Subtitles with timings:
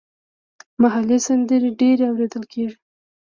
[0.81, 2.77] محلي سندرې ډېرې اوریدل کیږي.